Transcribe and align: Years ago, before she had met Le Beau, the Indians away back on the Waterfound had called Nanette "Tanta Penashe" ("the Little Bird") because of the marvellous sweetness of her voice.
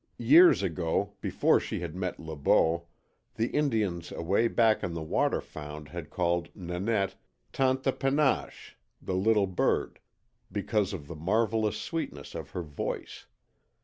Years 0.17 0.63
ago, 0.63 1.13
before 1.21 1.59
she 1.59 1.81
had 1.81 1.93
met 1.95 2.19
Le 2.19 2.35
Beau, 2.35 2.87
the 3.35 3.49
Indians 3.49 4.11
away 4.11 4.47
back 4.47 4.83
on 4.83 4.95
the 4.95 5.03
Waterfound 5.03 5.89
had 5.89 6.09
called 6.09 6.49
Nanette 6.55 7.13
"Tanta 7.53 7.91
Penashe" 7.91 8.77
("the 8.99 9.13
Little 9.13 9.45
Bird") 9.45 9.99
because 10.51 10.91
of 10.91 11.05
the 11.05 11.15
marvellous 11.15 11.77
sweetness 11.79 12.33
of 12.33 12.49
her 12.49 12.63
voice. 12.63 13.27